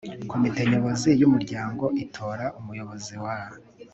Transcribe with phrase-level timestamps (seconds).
[0.31, 3.37] komite nyobozi y umuryango itora umuyobozi wa